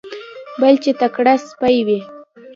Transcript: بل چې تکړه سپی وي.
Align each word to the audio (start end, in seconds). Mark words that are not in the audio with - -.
بل 0.61 0.73
چې 0.83 0.91
تکړه 0.99 1.33
سپی 1.47 1.77
وي. 1.87 1.99